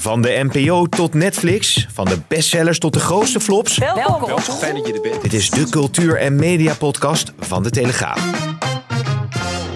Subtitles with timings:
[0.00, 3.78] Van de NPO tot Netflix, van de bestsellers tot de grootste flops.
[3.78, 4.38] Welkom.
[4.38, 5.22] Fijn dat je er bent.
[5.22, 8.30] Dit is de cultuur- en mediapodcast van de Telegraaf.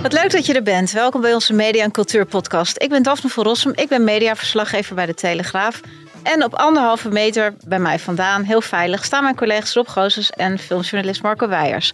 [0.02, 0.92] Wat leuk dat je er bent.
[0.92, 2.82] Welkom bij onze Media en Cultuur podcast.
[2.82, 3.72] Ik ben Daphne van Rossum.
[3.74, 5.80] Ik ben mediaverslaggever bij de Telegraaf.
[6.22, 10.58] En op anderhalve meter bij mij vandaan, heel veilig, staan mijn collega's Rob Gozes en
[10.58, 11.92] filmjournalist Marco Weijers.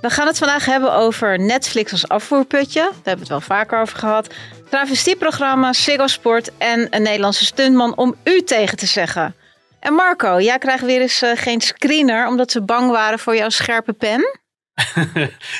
[0.00, 2.80] We gaan het vandaag hebben over Netflix als afvoerputje.
[2.80, 4.34] Daar hebben we het wel vaker over gehad.
[4.68, 9.34] Travestieprogramma, Ziggo Sport en een Nederlandse stuntman om u tegen te zeggen.
[9.80, 13.48] En Marco, jij krijgt weer eens eh, geen screener omdat ze bang waren voor jouw
[13.48, 14.38] scherpe pen.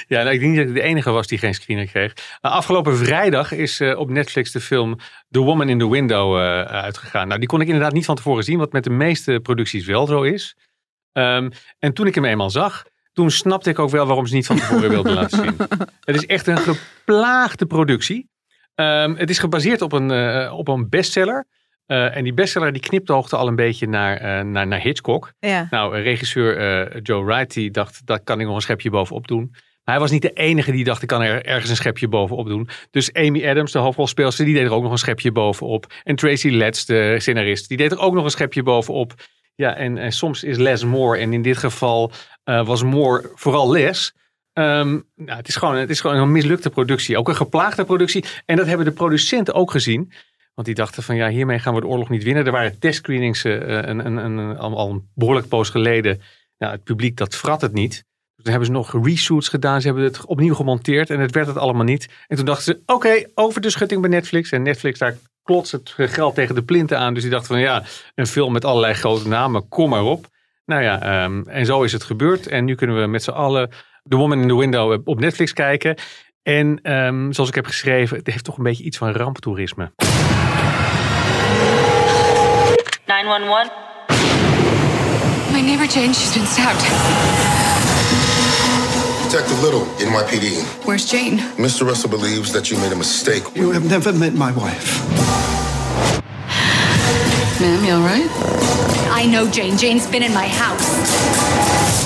[0.08, 2.12] ja, nou, ik denk niet dat ik de enige was die geen screener kreeg.
[2.42, 4.96] Uh, afgelopen vrijdag is uh, op Netflix de film
[5.30, 7.28] The Woman in the Window uitgegaan.
[7.28, 10.06] Nou, die kon ik inderdaad niet van tevoren zien, wat met de meeste producties wel
[10.06, 10.56] zo is.
[11.12, 14.46] Um, en toen ik hem eenmaal zag, toen snapte ik ook wel waarom ze niet
[14.46, 15.56] van tevoren wilden laten zien.
[16.04, 18.28] Het is echt een geplaagde productie.
[18.80, 21.46] Um, het is gebaseerd op een, op een bestseller.
[21.86, 25.32] Uh, en die bestseller die kniptoogde al een beetje naar, uh, naar, naar Hitchcock.
[25.38, 25.66] Ja.
[25.70, 29.48] Nou, regisseur Joe Wright die dacht, daar kan ik nog een schepje bovenop doen.
[29.52, 32.46] Maar hij was niet de enige die dacht, ik kan er ergens een schepje bovenop
[32.46, 32.68] doen.
[32.90, 35.92] Dus Amy Adams, de hoofdrolspeelster, die deed er ook nog een schepje bovenop.
[36.02, 39.14] En Tracy Letts, de scenarist, die deed er ook nog een schepje bovenop.
[39.54, 41.18] Ja, en, en soms is Les more.
[41.18, 42.12] En in dit geval
[42.44, 44.14] was more vooral Les.
[44.58, 47.18] Um, nou, het, is gewoon, het is gewoon een mislukte productie.
[47.18, 48.24] Ook een geplaagde productie.
[48.44, 50.12] En dat hebben de producenten ook gezien.
[50.54, 52.46] Want die dachten van ja, hiermee gaan we de oorlog niet winnen.
[52.46, 56.20] Er waren testscreenings uh, een, een, een, al, een behoorlijk poos geleden.
[56.58, 58.04] Nou, het publiek dat vrat het niet.
[58.36, 59.80] Toen hebben ze nog reshoots gedaan.
[59.80, 62.08] Ze hebben het opnieuw gemonteerd en het werd het allemaal niet.
[62.26, 64.50] En toen dachten ze, oké, over de schutting bij Netflix.
[64.50, 67.14] En Netflix daar klotst het geld tegen de plinten aan.
[67.14, 67.82] Dus die dachten van ja,
[68.14, 70.26] een film met allerlei grote namen, kom maar op.
[70.64, 72.46] Nou ja, um, en zo is het gebeurd.
[72.46, 73.70] En nu kunnen we met z'n allen
[74.08, 75.96] The Woman in the Window op Netflix kijken.
[76.42, 79.92] En um, zoals ik heb geschreven, het heeft toch een beetje iets van ramptoerisme.
[83.06, 83.70] 911.
[85.52, 86.84] My neighbor Jane, she's been stabbed.
[89.22, 90.64] Detective Little, NYPD.
[90.84, 91.40] Where's Jane?
[91.56, 91.86] Mr.
[91.86, 93.42] Russell believes that you made a mistake.
[93.54, 95.02] You have never met my wife.
[97.60, 98.30] Ma'am, you all right?
[99.10, 99.76] I know Jane.
[99.76, 102.05] Jane's been in my house.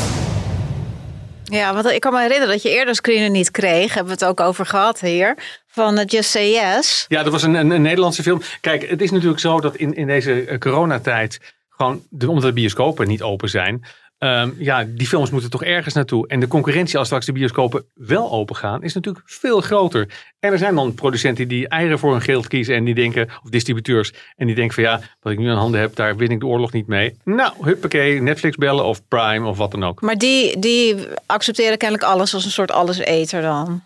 [1.51, 3.95] Ja, want ik kan me herinneren dat je eerder screener niet kreeg.
[3.95, 5.37] Hebben we het ook over gehad hier.
[5.67, 7.05] Van uh, Just Say Yes.
[7.09, 8.43] Ja, dat was een, een, een, Nederlandse film.
[8.61, 11.55] Kijk, het is natuurlijk zo dat in, in deze uh, coronatijd...
[11.69, 13.85] gewoon de, omdat de bioscopen niet open zijn...
[14.23, 16.29] Um, ja, die films moeten toch ergens naartoe.
[16.29, 20.09] En de concurrentie als straks de bioscopen wel open gaan, is natuurlijk veel groter.
[20.41, 23.51] En er zijn dan producenten die eieren voor hun geld kiezen en die denken, of
[23.51, 26.41] distributeurs, en die denken van ja, wat ik nu aan handen heb, daar win ik
[26.41, 27.17] de oorlog niet mee.
[27.25, 30.01] Nou, huppakee, Netflix bellen of Prime of wat dan ook.
[30.01, 33.83] Maar die, die accepteren kennelijk alles als een soort alleseter dan.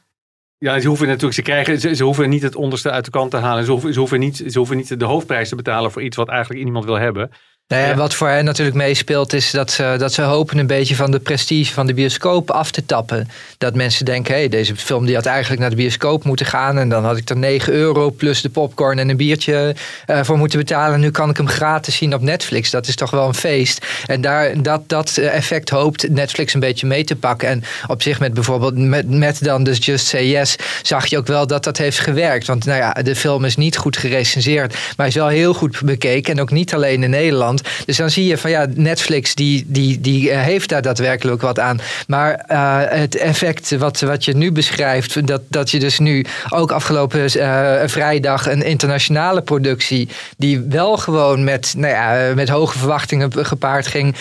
[0.58, 3.30] Ja, ze hoeven natuurlijk, ze krijgen, ze, ze, hoeven niet het onderste uit de kant
[3.30, 3.64] te halen.
[3.64, 6.28] Ze hoeven, ze, hoeven niet, ze hoeven niet de hoofdprijs te betalen voor iets wat
[6.28, 7.30] eigenlijk niemand wil hebben.
[7.68, 10.94] Nou ja, wat voor hen natuurlijk meespeelt is dat ze, dat ze hopen een beetje
[10.94, 13.28] van de prestige van de bioscoop af te tappen.
[13.58, 16.78] Dat mensen denken, hé, hey, deze film die had eigenlijk naar de bioscoop moeten gaan.
[16.78, 19.74] En dan had ik er 9 euro plus de popcorn en een biertje
[20.06, 21.00] uh, voor moeten betalen.
[21.00, 22.70] Nu kan ik hem gratis zien op Netflix.
[22.70, 23.86] Dat is toch wel een feest.
[24.06, 27.48] En daar, dat, dat effect hoopt Netflix een beetje mee te pakken.
[27.48, 31.26] En op zich met bijvoorbeeld, met, met dan dus Just Say Yes, zag je ook
[31.26, 32.46] wel dat dat heeft gewerkt.
[32.46, 36.32] Want nou ja, de film is niet goed gerecenseerd, maar is wel heel goed bekeken.
[36.34, 37.53] En ook niet alleen in Nederland.
[37.86, 41.58] Dus dan zie je van ja, Netflix die, die, die uh, heeft daar daadwerkelijk wat
[41.58, 41.80] aan.
[42.06, 46.72] Maar uh, het effect wat, wat je nu beschrijft, dat, dat je dus nu ook
[46.72, 53.46] afgelopen uh, vrijdag een internationale productie, die wel gewoon met, nou ja, met hoge verwachtingen
[53.46, 54.14] gepaard ging,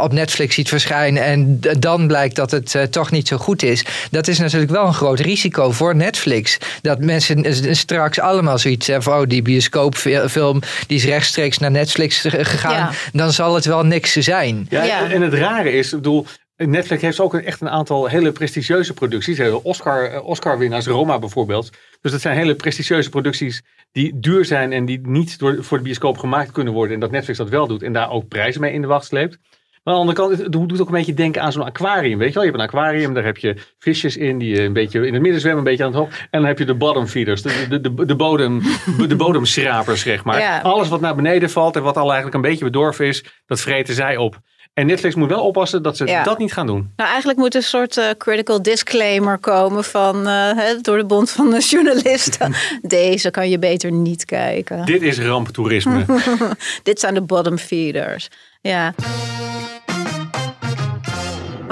[0.00, 1.22] op Netflix ziet verschijnen.
[1.22, 3.84] En dan blijkt dat het toch niet zo goed is.
[4.10, 6.58] Dat is natuurlijk wel een groot risico voor Netflix.
[6.82, 12.24] Dat mensen straks allemaal zoiets hebben van, oh, die bioscoopfilm die is rechtstreeks naar Netflix
[12.28, 12.71] gegaan.
[12.72, 12.90] Ja.
[13.12, 14.66] Dan zal het wel niks zijn.
[14.68, 15.10] Ja, ja.
[15.10, 16.26] En het rare is, ik bedoel,
[16.56, 19.40] Netflix heeft ook echt een aantal hele prestigieuze producties.
[19.62, 21.70] Oscar, Oscar-winnaars, Roma bijvoorbeeld.
[22.00, 25.84] Dus dat zijn hele prestigieuze producties die duur zijn en die niet door, voor de
[25.84, 26.94] bioscoop gemaakt kunnen worden.
[26.94, 29.38] En dat Netflix dat wel doet en daar ook prijzen mee in de wacht sleept.
[29.84, 32.18] Maar aan de andere kant, het doet ook een beetje denken aan zo'n aquarium.
[32.18, 35.06] Weet je wel, je hebt een aquarium, daar heb je visjes in die een beetje
[35.06, 36.18] in het midden zwemmen, een beetje aan het hoofd.
[36.18, 38.62] En dan heb je de bottom feeders, de, de, de, de, bodem,
[39.08, 40.38] de bodemschrapers, zeg maar.
[40.38, 40.60] Ja.
[40.60, 43.94] Alles wat naar beneden valt en wat al eigenlijk een beetje bedorven is, dat vreten
[43.94, 44.38] zij op.
[44.74, 46.22] En Netflix moet wel oppassen dat ze Ja.
[46.22, 46.92] dat niet gaan doen.
[46.96, 51.50] Nou, eigenlijk moet een soort eh, critical disclaimer komen van, eh, door de Bond van
[51.50, 52.54] de Journalisten.
[52.82, 54.84] Deze kan je beter niet kijken.
[54.84, 56.04] Dit is ramptoerisme.
[56.82, 58.28] Dit zijn de bottom feeders.
[58.60, 58.94] Ja.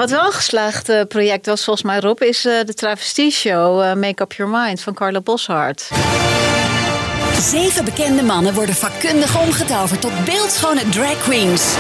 [0.01, 3.95] Wat wel een geslaagd eh, project was volgens mij, Rob, is eh, de travestieshow eh,
[3.95, 5.89] Make Up Your Mind van Carla Boshart.
[7.41, 11.75] Zeven bekende mannen worden vakkundig omgetoverd tot beeldschone drag queens.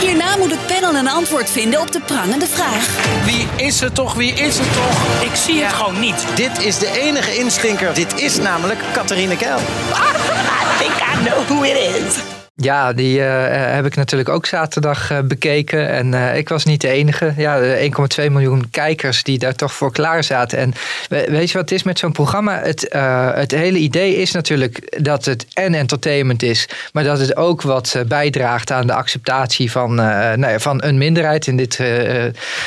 [0.00, 2.86] Hierna moet het panel een antwoord vinden op de prangende vraag.
[3.24, 4.14] Wie is het toch?
[4.14, 5.22] Wie is het toch?
[5.30, 6.26] Ik zie het gewoon niet.
[6.34, 7.94] Dit is de enige instinker.
[7.94, 9.58] Dit is namelijk Catharine Keil.
[9.58, 12.33] I think I know who it is.
[12.56, 15.88] Ja, die eh, heb ik natuurlijk ook zaterdag eh, bekeken.
[15.88, 17.32] En eh, ik was niet de enige.
[17.36, 17.90] Ja, de
[18.24, 20.58] 1,2 miljoen kijkers die daar toch voor klaar zaten.
[20.58, 20.72] En
[21.08, 22.60] we- weet je wat het is met zo'n programma?
[22.62, 26.68] Het, eh, het hele idee is natuurlijk dat het en entertainment is.
[26.92, 30.82] Maar dat het ook wat eh, bijdraagt aan de acceptatie van, eh, nou ja, van
[30.84, 31.46] een minderheid.
[31.46, 32.24] In dit eh,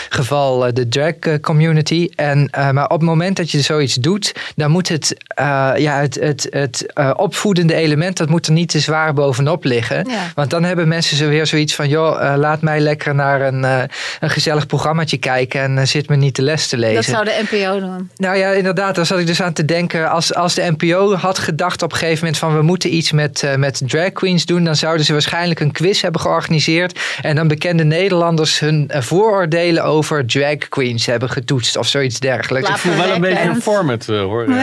[0.09, 2.09] geval eh, de drag eh, community.
[2.15, 5.99] En, eh, maar op het moment dat je zoiets doet, dan moet het, eh, ja,
[5.99, 9.75] het, het, het eh, opvoedende element, dat moet er niet te zwaar bovenop liggen.
[9.85, 10.31] Ja.
[10.35, 13.63] Want dan hebben mensen zo weer zoiets van, joh, eh, laat mij lekker naar een,
[13.65, 13.81] eh,
[14.19, 16.95] een gezellig programmaatje kijken en eh, zit me niet de les te lezen.
[16.95, 18.09] Dat zou de NPO doen.
[18.15, 20.09] Nou ja, inderdaad, daar zat ik dus aan te denken.
[20.09, 23.43] Als, als de NPO had gedacht op een gegeven moment van we moeten iets met,
[23.43, 26.99] eh, met drag queens doen, dan zouden ze waarschijnlijk een quiz hebben georganiseerd.
[27.21, 32.69] En dan bekende Nederlanders hun vooroordelen over drag queens hebben getoetst of zoiets dergelijks.
[32.69, 34.45] Ik voel wel een beetje een format hoor.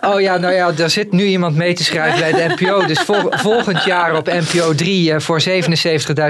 [0.00, 2.86] Oh ja, nou ja, daar zit nu iemand mee te schrijven bij de NPO.
[2.86, 4.39] Dus vol- volgend jaar op NPO
[4.76, 5.42] 3 eh, voor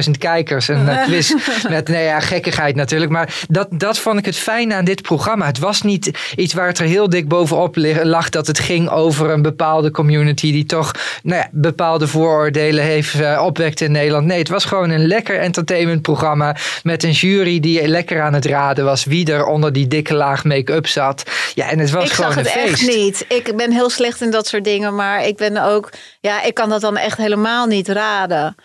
[0.04, 0.68] 77.000 kijkers.
[0.68, 1.34] Een eh, quiz
[1.68, 3.10] met, nou ja, gekkigheid natuurlijk.
[3.10, 5.46] Maar dat, dat vond ik het fijne aan dit programma.
[5.46, 9.30] Het was niet iets waar het er heel dik bovenop lag dat het ging over
[9.30, 10.92] een bepaalde community die toch
[11.22, 14.26] nou ja, bepaalde vooroordelen heeft eh, opwekt in Nederland.
[14.26, 18.84] Nee, het was gewoon een lekker entertainmentprogramma met een jury die lekker aan het raden
[18.84, 21.22] was wie er onder die dikke laag make-up zat.
[21.54, 22.88] Ja, en het was ik gewoon zag het een feest.
[22.88, 23.24] echt niet.
[23.28, 25.90] Ik ben heel slecht in dat soort dingen, maar ik ben ook,
[26.20, 27.99] ja, ik kan dat dan echt helemaal niet raden.
[28.00, 28.60] Heb-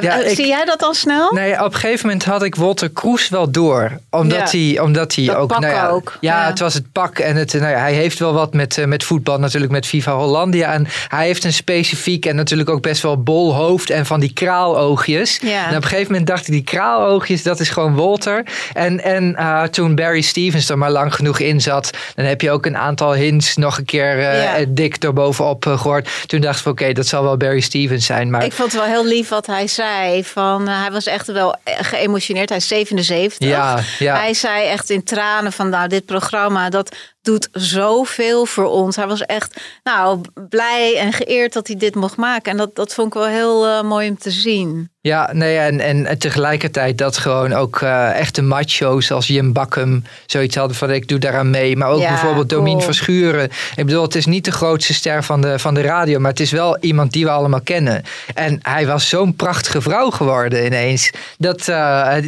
[0.00, 1.32] Ja, eh, ik- Zie jij dat dan snel?
[1.32, 3.98] Nee, op een gegeven moment had ik Walter Kroes wel door.
[4.10, 4.58] Omdat Ja.
[4.58, 5.50] hij, omdat hij Dat ook.
[5.60, 7.18] nou ja, ook, Ja, het was het pak.
[7.18, 10.14] En het, nou ja, hij heeft wel wat met, eh, met voetbal, natuurlijk met Viva
[10.14, 10.72] Hollandia.
[10.72, 14.32] En hij heeft een specifiek en natuurlijk ook best wel bol hoofd en van die
[14.32, 15.38] kraaloogjes.
[15.38, 18.42] En op een gegeven moment dacht ik, die kraaloogjes, dat is gewoon Walter.
[18.72, 22.50] En, en eh, toen Barry Stevens er maar lang genoeg in zat, dan heb je
[22.50, 26.08] ook een aantal hints nog een keer dik erbovenop eh, gehoord.
[26.26, 28.30] Toen dacht ik, oké, dat zal wel Barry Stevens zijn.
[28.30, 29.80] Maar Ik vond het wel heel lief wat hij zei.
[30.24, 32.48] Van, eh, hij was echt wel geëmotioneerd.
[32.48, 33.48] Hij is 77.
[33.48, 34.16] Ja, ja.
[34.16, 38.96] Hij zei echt in tranen van nou, dit programma dat doet zoveel voor ons.
[38.96, 42.52] Hij was echt nou, blij en geëerd dat hij dit mocht maken.
[42.52, 44.90] En dat, dat vond ik wel heel eh, mooi om te zien.
[45.00, 50.56] Ja, nee, en, en tegelijkertijd dat gewoon ook eh, echte macho's als Jim Bakkum zoiets
[50.56, 51.76] hadden van ik doe daaraan mee.
[51.76, 52.84] Maar ook Ja, bijvoorbeeld Domien cool.
[52.84, 53.50] Verschuren.
[53.76, 56.40] Ik bedoel, het is niet de grootste ster van de, van de radio, maar het
[56.40, 58.02] is wel iemand die we allemaal kennen.
[58.34, 61.10] En hij was zo'n prachtige vrouw geworden ineens.
[61.38, 61.76] Dat, eh,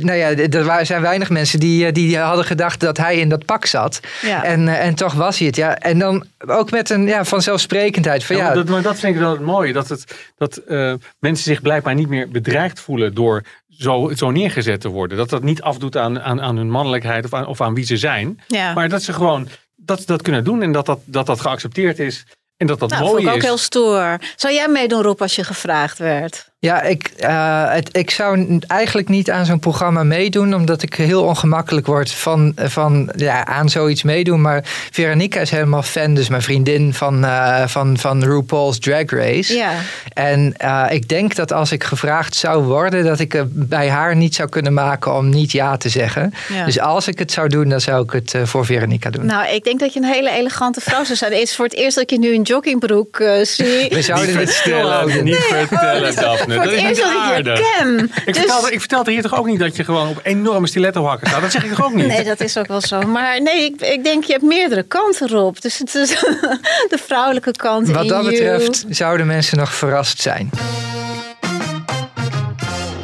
[0.01, 3.45] nou ja, er waren- zijn weinig mensen die, die hadden gedacht dat hij in dat
[3.45, 4.01] pak zat.
[4.23, 4.45] Ja.
[4.45, 5.57] En, en toch was hij het.
[5.57, 5.79] Ja.
[5.79, 8.25] En dan ook met een ja, vanzelfsprekendheid.
[8.25, 9.73] Van, Ja, ja, maar, dat, maar dat vind ik wel het mooie.
[9.73, 14.81] Dat, het, dat eh, mensen zich blijkbaar niet meer bedreigd voelen door zo, zo neergezet
[14.81, 15.17] te worden.
[15.17, 17.97] Dat dat niet afdoet aan, aan, aan hun mannelijkheid of aan, of aan wie ze
[17.97, 18.41] zijn.
[18.47, 18.73] Ja.
[18.73, 21.99] Maar dat ze gewoon dat, ze dat kunnen doen en dat dat, dat, dat geaccepteerd
[21.99, 22.27] is.
[22.57, 23.45] En dat dat nou, vond mooi ik ook is.
[23.45, 24.21] heel stoer.
[24.37, 26.53] Zou jij meedoen, Rob, als je gevraagd werd?
[26.65, 31.23] Ja, ik, eh, het, ik zou eigenlijk niet aan zo'n programma meedoen, omdat ik heel
[31.23, 34.41] ongemakkelijk word van, van ja, aan zoiets meedoen.
[34.41, 39.55] Maar Veronica is helemaal fan, dus mijn vriendin van, eh, van, van RuPaul's Drag Race.
[39.55, 39.73] Ja.
[40.15, 44.17] En eh, ik denk dat als ik gevraagd zou worden, dat ik het bij haar
[44.17, 46.35] niet zou kunnen maken om niet ja te zeggen.
[46.49, 46.65] Ja.
[46.65, 49.27] Dus als ik het zou doen, dan zou ik het eh, voor Veronica doen.
[49.27, 51.33] Nou, ik denk dat je een hele elegante vrouw zou zijn.
[51.33, 53.89] Het is voor het eerst dat je nu in joggingbroek eh, zie.
[53.89, 55.25] We zouden niet het vertellen, houden.
[55.25, 56.54] niet vertellen, Daphne.
[56.55, 57.77] Voor Dat het is eerst niet dat ik je aardig.
[57.79, 57.99] ken.
[58.05, 61.29] Ik, Dus- vertelde, ik vertelde hier toch ook niet dat je gewoon op enorme stilettohakken
[61.29, 61.41] staat?
[61.41, 62.07] Dat zeg ik toch ook niet?
[62.07, 63.01] Nee, dat is ook wel zo.
[63.01, 65.61] Maar nee, ik, ik denk je hebt meerdere kanten erop.
[65.61, 66.09] Dus het is
[66.95, 68.31] de vrouwelijke kant Wat in dat you.
[68.31, 70.51] betreft zouden mensen nog verrast zijn.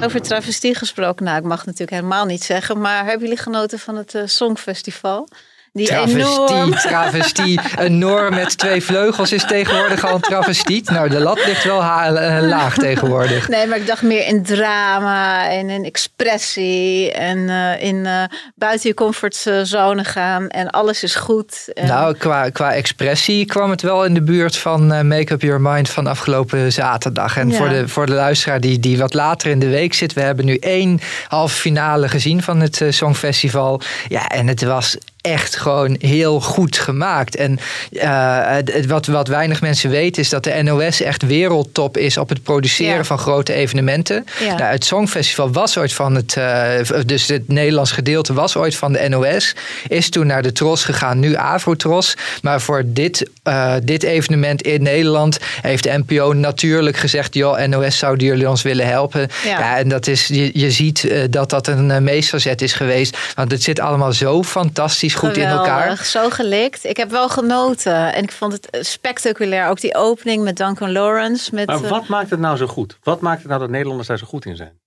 [0.05, 1.25] Over travestie gesproken.
[1.25, 2.81] Nou, ik mag natuurlijk helemaal niet zeggen.
[2.81, 5.29] Maar hebben jullie genoten van het eh, Songfestival?
[5.73, 6.71] Die Travestie, enorm...
[6.75, 7.61] travestie.
[7.77, 10.91] Een Noor met twee vleugels is tegenwoordig al een travestiet.
[10.91, 13.49] Nou, de lat ligt wel ha- eh, laag tegenwoordig.
[13.49, 18.23] Nee, maar ik dacht meer in drama en in expressie en eh, in eh,
[18.55, 21.69] buiten je comfortzone gaan en alles is goed.
[21.75, 25.61] En, Nou, qua, qua expressie kwam het wel in de buurt van Make Up Your
[25.61, 27.37] Mind van afgelopen zaterdag.
[27.37, 27.57] En Ja.
[27.57, 30.45] voor, de, voor de luisteraar die, die wat later in de week zit, we hebben
[30.45, 33.81] nu één halve finale gezien van het Songfestival.
[34.09, 37.37] Ja, en het was echt gewoon heel goed gemaakt.
[37.37, 37.59] En
[37.93, 42.43] eh, wat, wat weinig mensen weten is dat de NOS echt wereldtop is op het
[42.43, 43.05] produceren Ja.
[43.05, 44.27] van grote evenementen.
[44.41, 44.57] Ja.
[44.57, 48.93] Nou, het Songfestival was ooit van het, eh, dus het Nederlands gedeelte was ooit van
[48.93, 49.55] de NOS.
[49.89, 52.15] Is toen naar de Tros gegaan, nu Avrotros.
[52.43, 57.99] Maar voor dit, eh, dit evenement in Nederland heeft de NPO natuurlijk gezegd: joh, NOS
[57.99, 59.29] zouden jullie ons willen helpen.
[59.45, 59.59] Ja.
[59.59, 63.19] Ja, en dat is, je, je ziet dat dat een meesterzet is geweest.
[63.35, 65.97] Want het zit allemaal zo fantastisch goed in elkaar.
[66.05, 66.85] Zo gelikt.
[66.85, 69.69] Ik heb wel genoten en ik vond het spectaculair.
[69.69, 71.55] Ook die opening met Duncan Lawrence.
[71.55, 72.99] Met, Maar eh, wat maakt het nou zo goed?
[73.03, 74.80] Wat maakt het nou dat Nederlanders daar zo goed in zijn?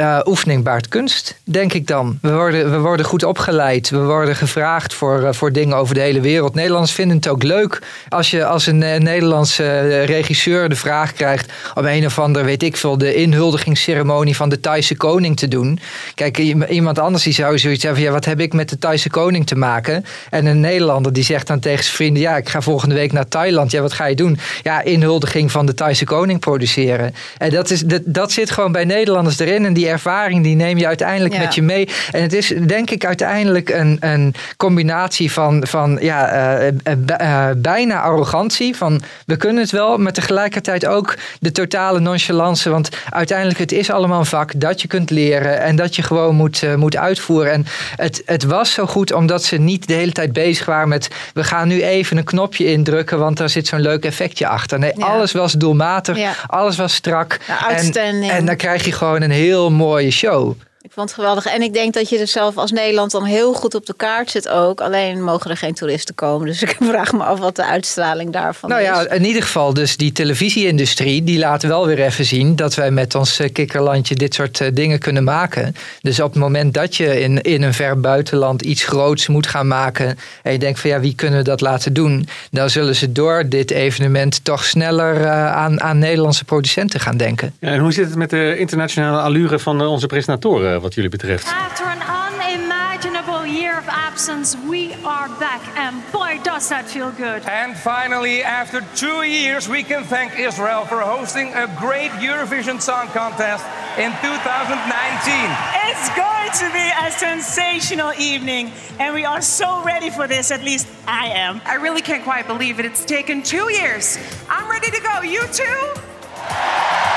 [0.00, 2.18] Eh, oefening baart kunst, denk ik dan.
[2.22, 3.90] We worden, we worden goed opgeleid.
[3.90, 6.54] We worden gevraagd voor, eh, voor dingen over de hele wereld.
[6.54, 7.78] Nederlanders vinden het ook leuk
[8.08, 12.62] als je als een eh, Nederlandse regisseur de vraag krijgt om een of ander, weet
[12.62, 15.78] ik veel, de inhuldigingsceremonie van de Thaise koning te doen.
[16.14, 16.38] Kijk,
[16.68, 19.56] iemand anders die zou zoiets hebben, ja, wat heb ik met de Thaise koning te
[19.56, 20.04] maken?
[20.30, 23.28] En een Nederlander die zegt dan tegen zijn vrienden, ja, ik ga volgende week naar
[23.28, 23.70] Thailand.
[23.70, 24.38] Ja, wat ga je doen?
[24.62, 27.14] Ja, inhuldiging van de Thaise koning produceren.
[27.38, 29.64] En dat, is, dat, dat zit gewoon bij Nederlanders erin.
[29.64, 31.40] En die ervaring die neem je uiteindelijk Ja.
[31.40, 31.88] met je mee.
[32.10, 36.74] En het is denk ik uiteindelijk een, een combinatie van, van ja, eh, eh,
[37.16, 38.76] eh, bijna arrogantie.
[38.76, 42.70] Van we kunnen het wel, maar tegelijkertijd ook de totale nonchalance.
[42.70, 45.60] Want uiteindelijk het is allemaal een vak dat je kunt leren.
[45.60, 47.52] En dat je gewoon moet, moet uitvoeren.
[47.52, 47.66] En
[47.96, 51.08] het, het was zo goed omdat ze niet de hele tijd bezig waren met...
[51.34, 54.78] we gaan nu even een knopje indrukken, want daar zit zo'n leuk effectje achter.
[54.78, 55.06] Nee, Ja.
[55.06, 56.16] alles was doelmatig.
[56.18, 56.32] Ja.
[56.46, 57.38] Alles was strak.
[57.68, 57.92] En,
[58.30, 60.56] en dan krijg je gewoon een heel mooie show.
[60.90, 61.46] Ik vond het geweldig.
[61.46, 64.30] En ik denk dat je er zelf als Nederland dan heel goed op de kaart
[64.30, 64.80] zit ook.
[64.80, 66.46] Alleen mogen er geen toeristen komen.
[66.46, 69.16] Dus ik vraag me af wat de uitstraling daarvan Nou ja, is.
[69.16, 71.24] in ieder geval dus die televisieindustrie...
[71.24, 74.14] die laat wel weer even zien dat wij met ons eh, kikkerlandje...
[74.14, 75.74] dit soort eh, dingen kunnen maken.
[76.02, 79.68] Dus op het moment dat je in, in een ver buitenland iets groots moet gaan
[79.68, 80.18] maken...
[80.42, 82.28] en je denkt van ja, wie kunnen we dat laten doen...
[82.50, 87.54] dan zullen ze door dit evenement toch sneller eh, aan, aan Nederlandse producenten gaan denken.
[87.60, 91.46] Ja, en hoe zit het met de internationale allure van onze presentatoren wat jullie betreft?
[91.46, 95.62] After an unimaginable year of absence, we are back.
[95.76, 97.42] And boy, does that feel good.
[97.46, 103.06] And finally, after two years, we can thank Israel for hosting a great Eurovision Song
[103.08, 103.64] Contest
[103.98, 105.46] in 2019.
[105.88, 110.50] It's going to be a sensational evening, and we are so ready for this.
[110.50, 111.60] At least I am.
[111.64, 112.86] I really can't quite believe it.
[112.86, 114.18] It's taken two years.
[114.48, 115.22] I'm ready to go.
[115.22, 117.09] You too?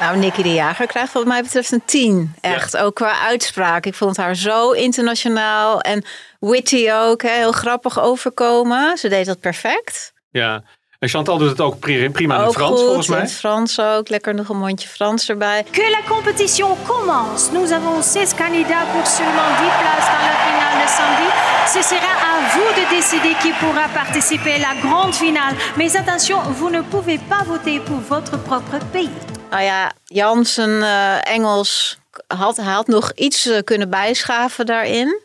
[0.00, 2.34] Nou, Nicky de Jager krijgt wat mij betreft een 10.
[2.40, 3.86] Echt, ook qua uitspraak.
[3.86, 6.04] Ik vond haar zo internationaal en
[6.38, 7.22] witty ook.
[7.22, 8.98] Hè, heel grappig overkomen.
[8.98, 10.12] Ze deed dat perfect.
[10.30, 10.62] Ja,
[10.98, 13.22] en Chantal doet het ook pri- prima in het Frans goed, volgens in mij.
[13.22, 14.08] het Frans ook.
[14.08, 15.64] Lekker nog een mondje Frans erbij.
[15.70, 17.52] Que la compétition commence.
[17.52, 21.28] Nous avons 16 candidats pour seulement 10 places dans la finale de samedi.
[21.74, 25.54] Ce sera à vous de décider qui pourra participer à la grande finale.
[25.76, 29.10] Mais attention, vous ne pouvez pas voter pour votre propre pays.
[29.50, 35.20] Nou ja, Jansen eh, Engels had, nog iets eh, kunnen bijschaven daarin.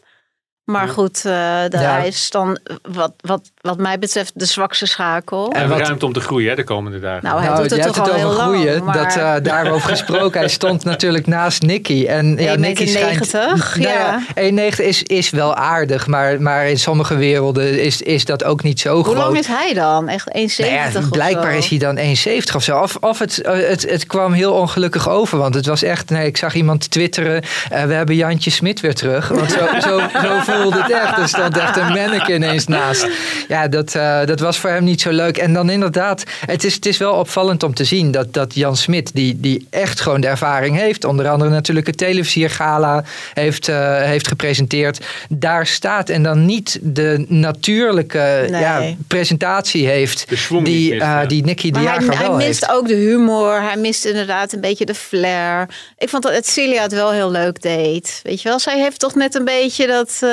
[0.63, 1.97] Maar goed, eh, de, Ja.
[1.97, 5.51] is dan wat, wat, wat mij betreft de zwakste schakel.
[5.51, 7.23] En wat- ruimte om te groeien hè, de komende dagen.
[7.23, 8.83] Nou, hij doet het jij toch hebt al het heel over lang, groeien.
[8.83, 10.39] maar- Dat, eh, daarover gesproken.
[10.39, 12.05] Hij stond natuurlijk naast Nicky.
[12.07, 13.31] En ja, 1,90 Nicky schijnt.
[13.31, 14.19] Nou ja.
[14.35, 16.07] 1,90 is, is wel aardig.
[16.07, 19.17] Maar, maar in sommige werelden is, is dat ook niet zo Hoe groot.
[19.17, 20.07] lang is hij dan?
[20.07, 21.57] Echt 1,70 Nou ja, of blijkbaar zo?
[21.57, 22.79] is hij dan 1,70 of zo.
[22.79, 25.37] Of, of het, eh, het, het kwam heel ongelukkig over.
[25.37, 26.09] Want het was echt.
[26.09, 27.41] Nee, ik zag iemand twitteren.
[27.69, 29.27] eh, we hebben Jantje Smit weer terug.
[29.27, 31.17] Want zo, zo, zo voelde het echt.
[31.17, 33.07] Er stond echt een mannequin ineens naast.
[33.47, 35.37] Ja, dat, eh, dat was voor hem niet zo leuk.
[35.37, 36.23] En dan inderdaad.
[36.45, 39.67] Het is, het is wel opvallend om te zien dat, dat Jan Smit, die, die
[39.69, 41.03] echt gewoon de ervaring heeft.
[41.03, 45.05] Onder andere natuurlijk het Televisier-gala heeft, eh, heeft gepresenteerd.
[45.29, 48.61] Daar staat en dan niet de natuurlijke Nee.
[48.61, 50.25] ja, presentatie heeft.
[50.49, 51.25] Die, mist, eh, ja.
[51.25, 52.69] die Nicky de Maar hij, wel mist heeft.
[52.71, 53.61] ook de humor.
[53.61, 55.69] Hij mist inderdaad een beetje de flair.
[55.97, 58.19] Ik vond dat Celia het wel heel leuk deed.
[58.23, 60.19] Weet je wel, zij heeft toch net een beetje dat...
[60.21, 60.29] eh,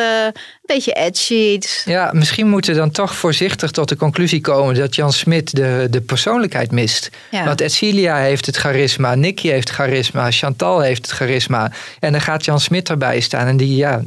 [0.63, 1.59] een beetje edgy.
[1.85, 5.87] Ja, misschien moeten we dan toch voorzichtig tot de conclusie komen dat Jan Smit de,
[5.91, 7.11] de persoonlijkheid mist.
[7.31, 7.45] Ja.
[7.45, 11.73] Want Edcilia heeft het charisma, Nicky heeft charisma, Chantal heeft het charisma.
[11.99, 13.47] En dan gaat Jan Smit erbij staan.
[13.47, 14.03] En die, ja,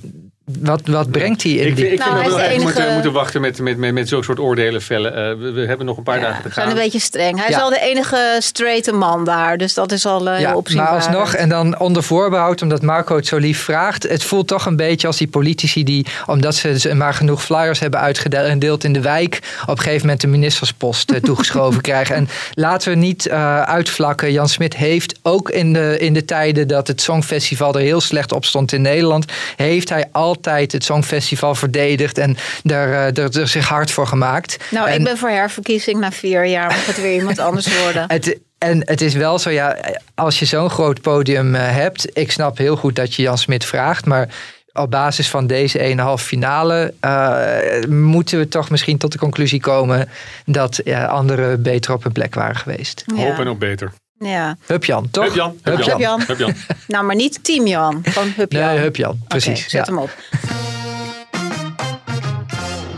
[0.46, 1.92] Wat, wat brengt hij in Ik, die...
[1.92, 5.16] ik Nou, vind dat we moeten, wachten met, met, met, met zulke soort oordelen vellen.
[5.16, 6.75] Eh, we, we hebben nog een paar dagen te We zijn gaan.
[6.78, 7.38] een beetje streng.
[7.40, 7.56] Hij Ja.
[7.58, 9.58] is al de enige straighte man daar.
[9.58, 13.28] Dus dat is al heel Ja, maar alsnog, en dan onder voorbehoud, omdat Marco het
[13.28, 14.04] zo lief vraagt.
[14.04, 18.00] Het voelt toch een beetje als die politici die, omdat ze maar genoeg flyers hebben
[18.00, 22.16] uitgedeeld in de wijk, op een gegeven moment de ministerspost eh, toegeschoven krijgen.
[22.16, 24.32] En laten we niet eh, uitvlakken.
[24.32, 28.32] Jan Smit heeft ook in de, in de tijden dat het Songfestival er heel slecht
[28.32, 29.25] op stond in Nederland,
[29.56, 34.58] heeft hij altijd het Songfestival verdedigd en er, eh, er, er zich hard voor gemaakt.
[34.72, 36.68] Nou, En- ik ben voor herverkiezing na vier jaar.
[36.68, 38.06] Mag het weer iemand anders worden?
[38.08, 39.77] het, en het is wel zo, ja,
[40.15, 42.18] als je zo'n groot podium eh, hebt.
[42.18, 44.06] Ik snap heel goed dat je Jan Smit vraagt.
[44.06, 44.30] Maar
[44.74, 50.10] op basis van deze 1,5 finale eh, moeten we toch misschien tot de conclusie komen
[50.46, 53.04] dat ja, anderen beter op hun plek waren geweest.
[53.15, 53.24] Ja.
[53.24, 53.92] Hoop en ook beter.
[54.19, 54.57] Ja.
[54.65, 55.24] Hup Jan, toch?
[55.24, 56.00] Hup Jan, hup Hup Jan.
[56.00, 56.22] Jan.
[56.27, 56.53] Hup Jan.
[56.88, 58.01] Nou, maar niet Team Jan.
[58.03, 58.65] Gewoon Hup Jan.
[58.67, 59.69] Nee, Hup Jan, Oké, precies.
[59.69, 59.93] zet ja.
[59.93, 60.10] hem op.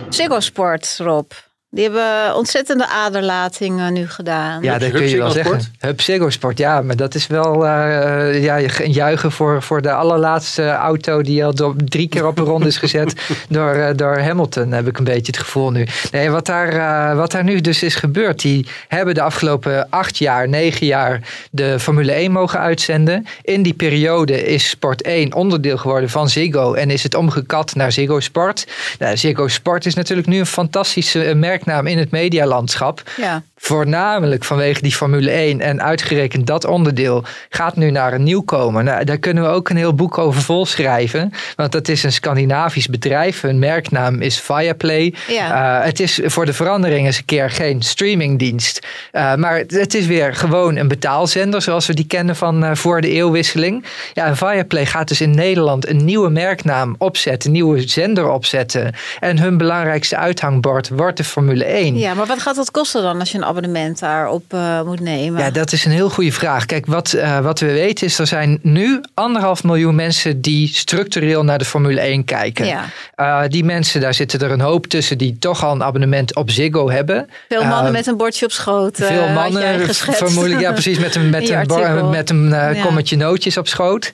[0.10, 1.32] Ziggo Sport, Rob.
[1.70, 4.64] Die hebben ontzettende aderlating eh, nu gedaan.
[4.64, 5.62] Ja, dat kun je wel zeggen.
[5.62, 5.76] Sport?
[5.80, 9.92] Hup Ziggo Sport, ja, maar dat is wel eh, ja, een juichen voor, voor de
[9.92, 13.14] allerlaatste auto die al door, drie keer op een ronde is gezet
[13.50, 15.88] door, eh, door Hamilton, heb ik een beetje het gevoel nu.
[16.12, 20.18] Nee, wat daar, eh, wat daar nu dus is gebeurd, die hebben de afgelopen acht
[20.18, 21.22] jaar, negen jaar
[21.52, 23.26] de Formule 1 mogen uitzenden.
[23.42, 27.92] In die periode is Sport 1 onderdeel geworden van Ziggo en is het omgekat naar
[27.92, 28.68] Ziggo Sport.
[29.00, 31.36] Nou, Ziggo Sport is natuurlijk nu een fantastische eh,
[31.66, 33.04] merknaam in het medialandschap.
[33.18, 33.44] Ja.
[33.60, 38.84] Voornamelijk vanwege die Formule 1 en uitgerekend dat onderdeel gaat nu naar een nieuwkomer.
[38.84, 41.32] Nou, daar kunnen we ook een heel boek over volschrijven.
[41.56, 43.42] Want dat is een Scandinavisch bedrijf.
[43.42, 45.14] Hun merknaam is Viaplay.
[45.28, 45.80] Ja.
[45.80, 48.88] Eh, het is voor de verandering eens een keer geen streamingdienst.
[49.12, 53.02] Eh, maar het is weer gewoon een betaalzender zoals we die kennen van eh, voor
[53.02, 53.86] de eeuwwisseling.
[54.14, 57.50] Ja, en Viaplay gaat dus in Nederland een nieuwe merknaam opzetten.
[57.50, 58.94] Een nieuwe zender opzetten.
[59.20, 61.98] En hun belangrijkste uithangbord wordt de Formule 1.
[61.98, 65.42] Ja, maar wat gaat dat kosten dan als je een abonnement daarop eh moet nemen?
[65.44, 66.66] Ja, dat is een heel goede vraag.
[66.66, 71.44] Kijk, wat, eh, wat we weten is, er zijn nu anderhalf miljoen mensen die structureel
[71.44, 72.66] naar de Formule 1 kijken.
[72.66, 72.84] Ja.
[73.16, 76.50] Eh, die mensen, daar zitten er een hoop tussen die toch al een abonnement op
[76.50, 77.30] Ziggo hebben.
[77.50, 78.96] Veel mannen met een bordje op schoot.
[78.96, 82.74] veel mannen, vermoedelijk, ja, precies, met een, met een, bar- met een Ja.
[82.84, 84.12] kommetje nootjes op schoot.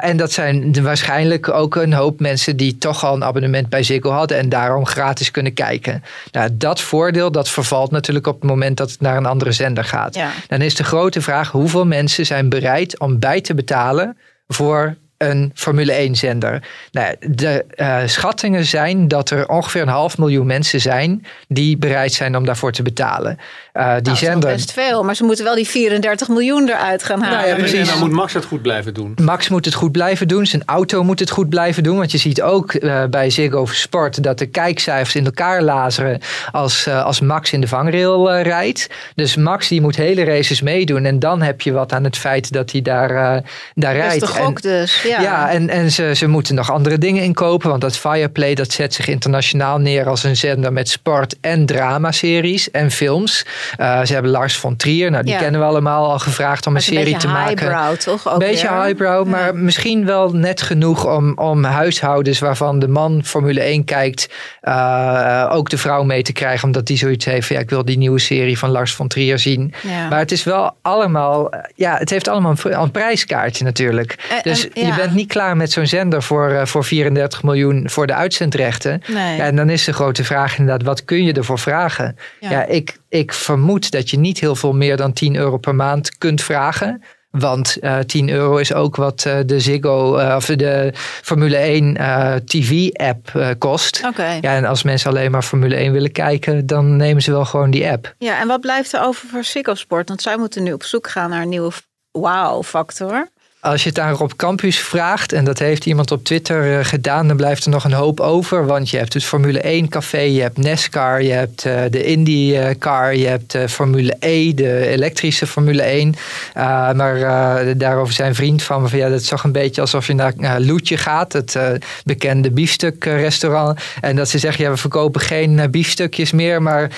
[0.00, 3.82] En dat zijn de- waarschijnlijk ook een hoop mensen die toch al een abonnement bij
[3.82, 6.02] Ziggo hadden en daarom gratis kunnen kijken.
[6.32, 9.84] Nou, dat voordeel, dat vervalt natuurlijk op het moment dat het naar een andere zender
[9.84, 10.14] gaat.
[10.14, 10.30] Ja.
[10.46, 15.50] Dan is de grote vraag, hoeveel mensen zijn bereid om bij te betalen voor een
[15.54, 16.62] Formule 1 zender.
[16.92, 22.12] Nou, de eh, schattingen zijn dat er ongeveer een half miljoen mensen zijn die bereid
[22.12, 23.38] zijn om daarvoor te betalen.
[23.72, 24.52] Eh, die Nou, dat is zender.
[24.52, 27.36] best veel, maar ze moeten wel die 34 miljoen eruit gaan halen.
[27.36, 27.78] Nou ja, En, precies.
[27.78, 29.16] en dan moet Max het goed blijven doen.
[29.22, 30.46] Max moet het goed blijven doen.
[30.46, 31.96] Zijn auto moet het goed blijven doen.
[31.96, 36.20] Want je ziet ook eh, bij Ziggo Sport dat de kijkcijfers in elkaar lazeren
[36.52, 38.86] als, eh, als Max in de vangrail rijdt.
[39.14, 41.04] Dus Max die moet hele races meedoen.
[41.04, 43.42] En dan heb je wat aan het feit dat hij daar, daar
[43.74, 44.20] Dat is rijdt.
[44.20, 45.02] de gok En- dus.
[45.08, 47.68] Ja, ja, en, en ze, ze moeten nog andere dingen inkopen.
[47.68, 52.70] Want dat Fireplay dat zet zich internationaal neer als een zender met sport- en dramaseries
[52.70, 53.46] en films.
[53.76, 55.38] Eh, ze hebben Lars von Trier, nou die Ja.
[55.38, 57.66] kennen we allemaal al gevraagd om een serie een te beetje maken.
[57.68, 58.26] highbrow, toch?
[58.28, 58.82] Ook Een beetje weer?
[58.84, 64.28] highbrow, maar misschien wel net genoeg om, om huishoudens waarvan de man Formule 1 kijkt,
[64.60, 66.64] eh, ook de vrouw mee te krijgen.
[66.64, 69.38] Omdat die zoiets heeft van ja, ik wil die nieuwe serie van Lars von Trier
[69.38, 69.72] zien.
[69.82, 70.08] Ja.
[70.08, 74.16] Maar het is wel allemaal, eh, ja, het heeft allemaal een, een prijskaartje natuurlijk.
[74.30, 74.92] En- dus en- je.
[75.00, 79.02] Bent niet klaar met zo'n zender voor, eh, voor 34 miljoen voor de uitzendrechten.
[79.06, 79.36] Nee.
[79.36, 82.16] Ja, en dan is de grote vraag inderdaad, wat kun je ervoor vragen?
[82.40, 82.50] Ja.
[82.50, 86.18] Ja, ik, ik vermoed dat je niet heel veel meer dan 10 euro per maand
[86.18, 87.02] kunt vragen.
[87.30, 91.96] Want eh 10 euro is ook wat eh, de Ziggo eh, of de Formule 1
[91.96, 94.00] eh, TV-app eh, kost.
[94.16, 97.70] Ja, en als mensen alleen maar Formule 1 willen kijken, dan nemen ze wel gewoon
[97.70, 98.14] die app.
[98.18, 100.08] Ja, en wat blijft er over voor Ziggo Sport?
[100.08, 101.72] Want zij moeten nu op zoek gaan naar een nieuwe
[102.10, 103.28] wow-factor.
[103.68, 107.28] Als je het aan Rob Campus vraagt, en dat heeft iemand op Twitter eh, gedaan,
[107.28, 108.66] dan blijft er nog een hoop over.
[108.66, 113.16] Want je hebt het Formule 1 café, je hebt NASCAR, je hebt eh, de IndyCar,
[113.16, 116.14] je hebt eh, Formule E, de elektrische Formule 1.
[116.56, 120.06] Uh, maar daarover zijn vriend van me van ja, dat is toch een beetje alsof
[120.06, 121.58] je naar Loetje gaat, het
[122.04, 123.80] bekende biefstukrestaurant.
[124.00, 126.90] En dat ze zeggen, ja, we verkopen geen biefstukjes meer, maar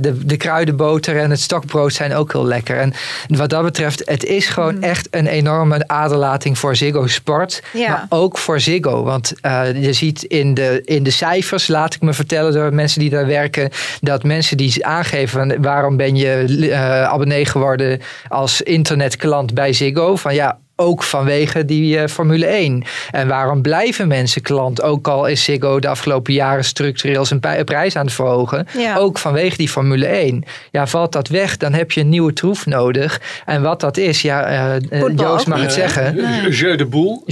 [0.00, 2.76] de, de kruidenboter en het stokbrood zijn ook heel lekker.
[2.78, 2.92] En
[3.28, 4.82] wat dat betreft, het is gewoon mm.
[4.82, 7.62] echt een enorme aderlating voor Ziggo Sport.
[7.72, 7.88] Ja.
[7.88, 9.02] Maar ook voor Ziggo.
[9.02, 13.00] Want uh, je ziet in de, in de cijfers, laat ik me vertellen door mensen
[13.00, 19.54] die daar werken, dat mensen die aangeven waarom ben je uh, abonnee geworden als internetklant
[19.54, 20.16] bij Ziggo.
[20.16, 22.84] Van ja, ook vanwege die uh, Formule 1.
[23.10, 24.82] En waarom blijven mensen klant?
[24.82, 28.66] Ook al is Ziggo de afgelopen jaren structureel zijn prijs aan het verhogen.
[28.78, 28.96] Ja.
[28.96, 30.44] Ook vanwege die Formule 1.
[30.70, 33.20] Ja, valt dat weg, dan heb je een nieuwe troef nodig.
[33.44, 36.16] En wat dat is, ja, uh, Joost mag het zeggen.
[36.50, 37.22] Jeu de boel.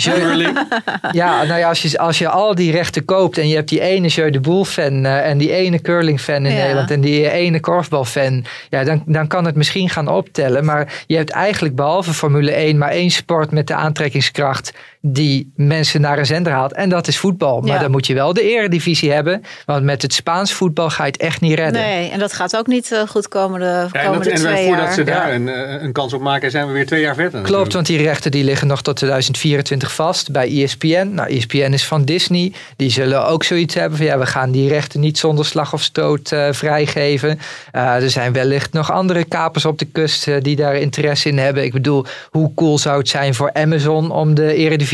[1.13, 3.81] ja, nou ja, als je, als je al die rechten koopt en je hebt die
[3.81, 6.61] ene Jeu de Boel fan uh, en die ene curling fan in Ja.
[6.61, 8.45] Nederland en die ene korfbal fan.
[8.71, 10.65] Ja, dan, dan kan het misschien gaan optellen.
[10.65, 14.73] Maar je hebt eigenlijk behalve Formule 1 maar één sport met de aantrekkingskracht
[15.07, 16.73] die mensen naar een zender haalt.
[16.73, 17.61] En dat is voetbal.
[17.61, 17.79] Maar Ja.
[17.79, 19.43] dan moet je wel de eredivisie hebben.
[19.67, 21.83] Want met het Spaans voetbal ga je het echt niet redden.
[21.83, 24.39] Nee, en dat gaat ook niet eh, goed komen de Ja, en, dat, komende en
[24.39, 24.93] voordat jaar.
[24.93, 27.43] ze daar een, eh, een kans op maken, zijn we weer twee jaar verder.
[27.43, 31.11] Klopt, want die rechten die liggen nog tot 2024 vast bij ESPN.
[31.13, 32.53] Nou, ESPN is van Disney.
[32.77, 35.83] Die zullen ook zoiets hebben van ja, we gaan die rechten niet zonder slag of
[35.83, 37.39] stoot eh, vrijgeven.
[37.73, 41.65] Eh, er zijn wellicht nog andere kapers op de kust die daar interesse in hebben.
[41.65, 44.93] Ik bedoel, hoe cool zou het zijn voor Amazon om de eredivisierechten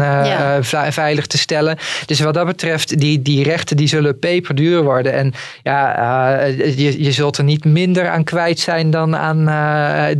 [0.00, 0.56] eh, Ja.
[0.56, 1.76] eh, ve- veilig te stellen.
[2.06, 5.12] Dus wat dat betreft, die, die rechten die zullen peperduur worden.
[5.12, 5.32] En
[5.62, 5.94] ja,
[6.38, 9.44] eh, je, je zult er niet minder aan kwijt zijn dan, aan,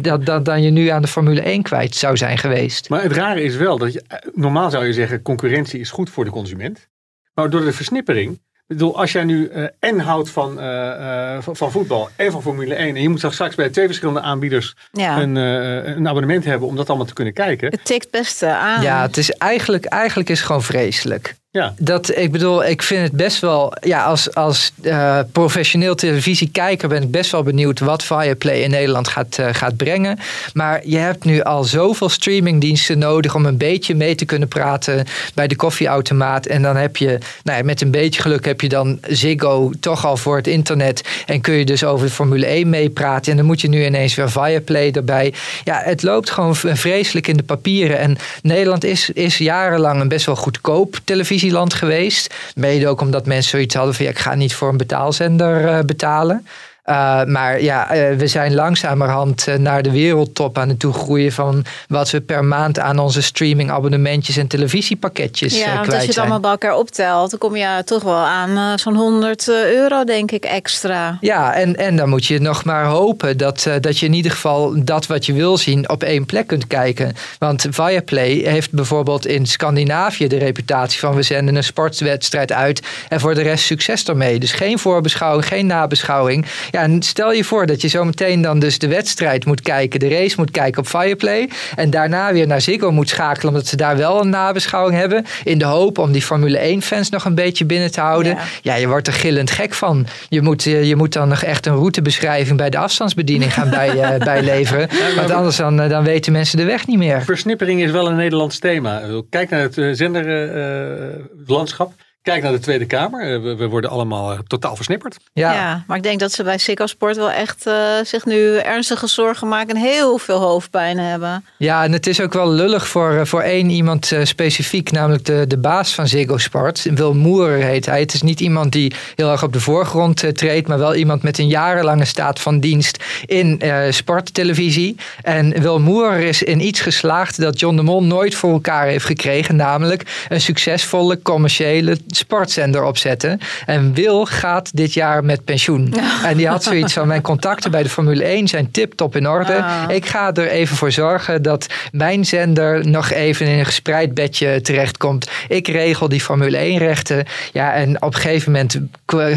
[0.01, 2.89] dat, dat, dan je nu aan de Formule 1 kwijt zou zijn geweest.
[2.89, 4.03] Maar het rare is wel dat je,
[4.35, 6.89] normaal zou je zeggen, concurrentie is goed voor de consument.
[7.35, 11.43] Maar door de versnippering, ik bedoel, als jij nu eh, en houdt van, eh, eh,
[11.43, 14.75] van, voetbal en van Formule 1 en je moet dan straks bij twee verschillende aanbieders
[14.93, 15.21] Ja.
[15.21, 17.71] een, eh, een abonnement hebben om dat allemaal te kunnen kijken.
[17.71, 18.83] Het tikt best aan.
[18.83, 21.35] Ja, het is eigenlijk, eigenlijk is het gewoon vreselijk.
[21.53, 21.75] Ja.
[21.79, 27.03] Dat, ik bedoel, ik vind het best wel, ja, als, als eh, professioneel televisiekijker ben
[27.03, 30.19] ik best wel benieuwd wat Viaplay in Nederland gaat, eh, gaat brengen.
[30.53, 35.07] Maar je hebt nu al zoveel streamingdiensten nodig om een beetje mee te kunnen praten
[35.35, 36.47] bij de koffieautomaat.
[36.47, 40.07] En dan heb je, nou ja, met een beetje geluk heb je dan Ziggo toch
[40.07, 41.09] al voor het internet.
[41.27, 43.31] En kun je dus over de Formule 1 meepraten.
[43.31, 45.35] En dan moet je nu ineens weer Viaplay erbij.
[45.65, 47.99] Ja, het loopt gewoon vreselijk in de papieren.
[47.99, 50.99] En Nederland is, is jarenlang een best wel goedkoop
[51.43, 52.35] televisieland geweest.
[52.55, 55.85] Mede ook omdat mensen zoiets hadden van ja, ik ga niet voor een betaalzender eh,
[55.85, 56.47] betalen.
[56.87, 61.65] Uh, maar ja, uh, we zijn langzamerhand uh, naar de wereldtop aan het toegroeien van
[61.89, 66.03] wat we per maand aan onze streaming abonnementjes en televisiepakketjes Ja, uh, want kwijt als
[66.03, 69.49] je het allemaal bij elkaar optelt, dan kom je toch wel aan eh, zo'n 100
[69.49, 71.19] euro, denk ik, extra.
[71.21, 74.85] Ja, en, en dan moet je nog maar hopen dat, dat je in ieder geval
[74.85, 77.15] dat wat je wil zien op één plek kunt kijken.
[77.39, 83.21] Want Viaplay heeft bijvoorbeeld in Scandinavië de reputatie van we zenden een sportwedstrijd uit en
[83.21, 84.39] voor de rest succes ermee.
[84.39, 86.47] Dus geen voorbeschouwing, geen nabeschouwing.
[86.73, 90.01] Ja, en stel je voor dat je zo meteen dan dus de wedstrijd moet kijken,
[90.01, 91.51] de race moet kijken op Fireplay.
[91.77, 95.25] En daarna weer naar Ziggo moet schakelen, omdat ze daar wel een nabeschouwing hebben.
[95.45, 98.35] In de hoop om die Formule 1-fans nog een beetje binnen te houden.
[98.35, 98.43] Ja.
[98.63, 100.07] ja, je wordt er gillend gek van.
[100.29, 104.25] Je moet, je moet dan nog echt een routebeschrijving bij de afstandsbediening gaan bij, uh,
[104.33, 104.89] bijleveren.
[105.17, 107.23] Want anders dan, uh, dan weten mensen de weg niet meer.
[107.23, 109.03] Versnippering is wel een Nederlands thema.
[109.31, 111.93] Kijk naar het uh, zenderlandschap.
[112.23, 113.43] Kijk naar de Tweede Kamer.
[113.43, 115.17] We, we worden allemaal uh, totaal versnipperd.
[115.33, 115.53] Ja.
[115.53, 115.85] ja.
[115.87, 119.49] maar ik denk dat ze bij Ziggo Sport wel echt uh, zich nu ernstige zorgen
[119.49, 121.45] maken en heel veel hoofdpijn hebben.
[121.59, 125.25] Ja, en het is ook wel lullig voor, uh, voor één iemand uh, specifiek, namelijk
[125.25, 126.87] de, de baas van Ziggo Sport.
[126.95, 128.01] Wil Moerer heet hij.
[128.01, 131.23] Het is niet iemand die heel erg op de voorgrond uh, treedt, maar wel iemand
[131.23, 134.97] met een jarenlange staat van dienst in uh, sporttelevisie.
[135.23, 139.05] En Wil Moerer is in iets geslaagd dat John de Mol nooit voor elkaar heeft
[139.05, 143.41] gekregen, namelijk een succesvolle commerciële sportzender opzetten.
[143.67, 145.93] En Wil gaat dit jaar met pensioen.
[145.95, 146.11] Ja.
[146.33, 149.63] En die had zoiets van: mijn contacten bij de Formule 1 zijn tip-top in orde.
[149.63, 149.83] Ah.
[149.89, 154.61] Ik ga er even voor zorgen dat mijn zender nog even in een gespreid bedje
[154.61, 155.31] terechtkomt.
[155.49, 157.25] Ik regel die Formule 1-rechten.
[157.53, 158.79] Ja, en op een gegeven moment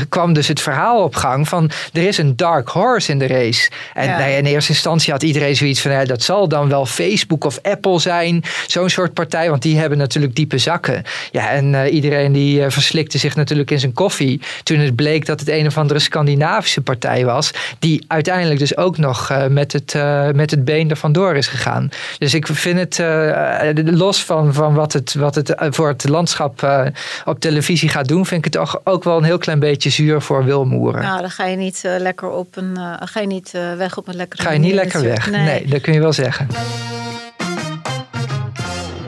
[0.10, 3.70] kwam dus het verhaal op gang van: er is een dark horse in de race.
[3.94, 4.18] En ja.
[4.18, 7.60] nou in eerste instantie had iedereen zoiets van: ja, dat zal dan wel Facebook of
[7.62, 8.44] Apple zijn.
[8.68, 11.04] Zo'n soort partij, want die hebben natuurlijk diepe zakken.
[11.32, 14.42] Ja, en uh, iedereen die uh, verslikte zich natuurlijk in zijn koffie.
[14.64, 17.52] Toen het bleek dat het een of andere Scandinavische partij was.
[17.80, 21.48] Die uiteindelijk dus ook nog uh, met, het, uh, met het been er vandoor is
[21.48, 21.90] gegaan.
[22.18, 26.84] Dus ik vind het uh, los van, van wat het, wat het voor het landschap
[27.26, 28.26] op televisie gaat doen.
[28.26, 31.02] Vind ik het ook, ook wel een heel klein beetje zuur voor Wilmoeren.
[31.02, 32.78] Nou, dan ga je niet lekker op een.
[33.00, 34.44] ga je niet weg op een lekkere.
[34.44, 35.32] Ga je niet lekker weg?
[35.32, 35.46] Nee.
[35.46, 36.48] nee, dat kun je wel zeggen.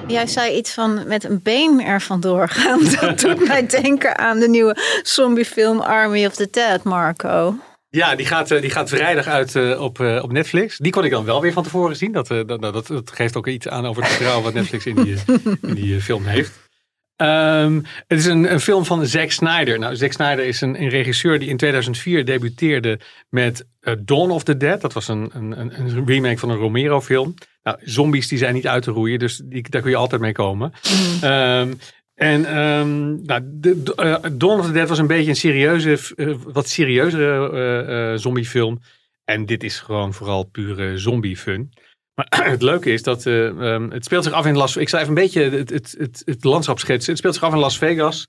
[0.08, 2.80] Jij zei iets van met een been er vandoor gaan.
[3.02, 7.56] Dat doet mij denken aan de nieuwe zombiefilm Army of the Dead, Marco.
[7.90, 10.78] Ja, die gaat, die gaat vrijdag uit uh, op, uh, op Netflix.
[10.78, 12.12] Die kon ik dan wel weer van tevoren zien.
[12.12, 14.96] Dat, uh, dat, dat, dat, geeft ook iets aan over het vertrouwen wat Netflix in
[14.96, 15.16] die,
[15.62, 16.67] in die film heeft.
[17.18, 19.80] Ehm, het is een, een film van Zack Snyder.
[19.80, 23.00] Nou, Zack Snyder is een, een regisseur die in 2004 debuteerde
[23.30, 24.82] met uh, Dawn of the Dead.
[24.82, 27.34] Dat was een, een, een remake van een Romero-film.
[27.64, 30.32] Nou, zombies die zijn niet uit te roeien, dus die, daar kun je altijd mee
[30.32, 30.72] komen.
[31.22, 31.74] Ehm,
[32.14, 36.36] en um, nou, de, uh, Dawn of the Dead was een beetje een serieuze, uh,
[36.44, 38.82] wat serieuzere zombiefilm.
[39.26, 41.72] En dit is gewoon vooral pure zombie fun.
[42.18, 45.12] Maar het leuke is dat um, het speelt zich af in Las Ik zal even
[45.12, 47.10] een beetje het, het, het, het landschap schetsen.
[47.10, 48.28] Het speelt zich af in Las Vegas.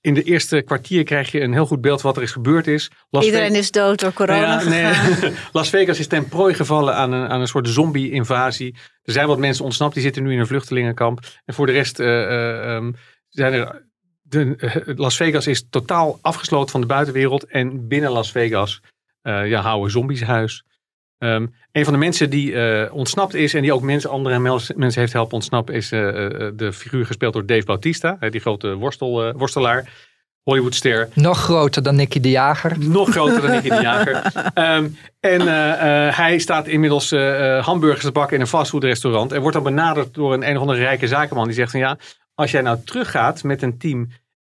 [0.00, 2.90] in de eerste kwartier krijg je een heel goed beeld wat er is gebeurd is.
[3.10, 4.60] Las Iedereen is dood door corona.
[4.60, 8.76] Ja, nee, Las Vegas is ten prooi gevallen aan een, aan een soort zombie-invasie.
[9.02, 11.20] Er zijn wat mensen ontsnapt, die zitten nu in een vluchtelingenkamp.
[11.44, 12.96] En voor de rest uh, uh, um,
[13.28, 13.84] zijn er.
[14.22, 17.44] De, Las Vegas is totaal afgesloten van de buitenwereld.
[17.44, 18.80] En binnen Las Vegas
[19.22, 20.64] ja, houden zombies huis.
[21.18, 24.38] Um, een van de mensen die ontsnapt is en die ook mensen, andere
[24.76, 29.88] mensen heeft helpen ontsnappen, is de figuur gespeeld door Dave Bautista, die grote worstel, worstelaar.
[30.42, 31.08] Hollywoodster.
[31.14, 32.78] Nog groter dan Nicky de Jager.
[32.78, 34.22] Nog groter dan Nicky de Jager.
[34.54, 35.40] Um, en
[36.14, 37.10] hij staat inmiddels
[37.60, 39.32] hamburgers te bakken in een fastfoodrestaurant.
[39.32, 41.44] En wordt dan benaderd door een een of andere rijke zakenman.
[41.44, 41.98] Die zegt van ja,
[42.34, 44.08] als jij nou teruggaat met een team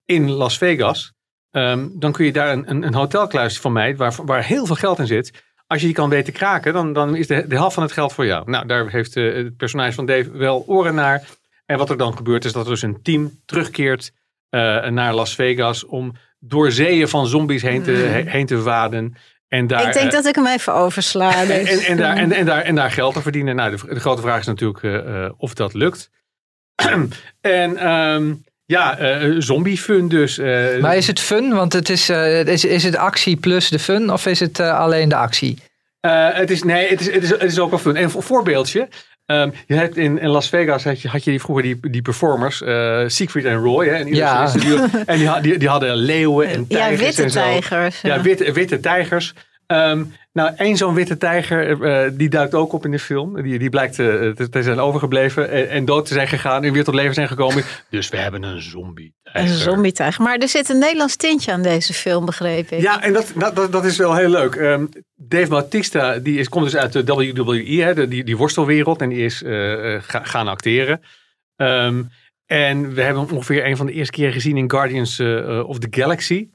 [0.05, 1.13] in Las Vegas.
[1.51, 4.75] Um, dan kun je daar een, een, een hotelkluis van mij, waar, waar heel veel
[4.75, 5.43] geld in zit.
[5.67, 8.13] Als je die kan weten kraken, dan, dan is de, de helft van het geld
[8.13, 8.49] voor jou.
[8.49, 11.23] Nou, daar heeft het personage van Dave wel oren naar.
[11.65, 14.11] En wat er dan gebeurt is dat er dus een team terugkeert
[14.49, 18.27] uh, naar Las Vegas om door zeeën van zombies heen te, Hmm.
[18.27, 19.15] heen te waden.
[19.47, 21.31] En daar, ik denk uh, dat ik hem even oversla.
[21.45, 21.49] Dus.
[21.49, 23.55] en, en, daar, en, en, daar, en daar geld te verdienen.
[23.55, 24.83] Nou, de, de grote vraag is natuurlijk
[25.37, 26.09] of dat lukt.
[27.41, 30.37] en um, ja, zombie fun dus.
[30.79, 31.53] maar is het fun?
[31.53, 35.15] Want het is, is, is het actie plus de fun of is het alleen de
[35.15, 35.57] actie?
[36.33, 37.95] het is, nee, het is, het, is, het is ook wel fun.
[37.95, 38.87] En een voorbeeldje.
[39.25, 42.01] Um, je hebt in, in, Las Vegas had je, had je die, vroeger die, die
[42.01, 43.87] performers, uh, Siegfried en Roy.
[43.87, 44.53] Hè, in ja.
[45.05, 46.99] En die, die, die, hadden leeuwen en tijgers.
[46.99, 47.39] Ja, witte en zo.
[47.39, 48.01] tijgers.
[48.01, 49.33] Ja, witte, witte tijgers.
[49.67, 53.41] Um, nou, één zo'n witte tijger, uh, die duikt ook op in de film.
[53.41, 56.73] Die, die blijkt uh, te, te, zijn overgebleven en, en, dood te zijn gegaan en
[56.73, 57.63] weer tot leven zijn gekomen.
[57.89, 59.51] Dus we hebben een zombie -tijger.
[59.51, 60.23] Een zombie tijger.
[60.23, 62.81] Maar er zit een Nederlands tintje aan deze film, begreep ik.
[62.81, 64.55] Ja, en dat, dat, dat is wel heel leuk.
[64.55, 69.01] Um, Dave Bautista, die is, komt dus uit de WWE, hè, de, die, die worstelwereld.
[69.01, 71.01] En die is uh, ga, gaan acteren.
[71.55, 72.09] Um,
[72.45, 75.19] en we hebben hem ongeveer een van de eerste keren gezien in Guardians
[75.65, 76.49] of the Galaxy.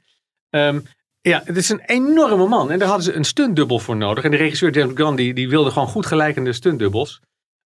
[0.49, 0.83] Um,
[1.21, 2.71] ja, het is een enorme man.
[2.71, 4.23] En daar hadden ze een stuntdubbel voor nodig.
[4.23, 7.21] En de regisseur James Gunn, die, die wilde gewoon goed gelijkende stuntdubbels.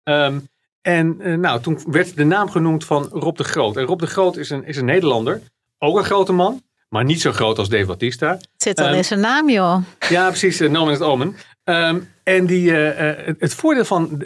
[0.05, 0.49] Um,
[0.81, 3.77] en uh, nou, toen werd de naam genoemd van Rob de Groot.
[3.77, 5.41] En Rob de Groot is een, is een Nederlander.
[5.79, 6.63] Ook een grote man.
[6.89, 8.31] Maar niet zo groot als Dave Bautista.
[8.31, 9.83] Het zit al um, in zijn naam, joh.
[10.09, 10.61] Ja, precies.
[10.61, 11.37] Uh, Nomen het Omen.
[11.65, 14.25] Um, en die, uh, het voordeel van,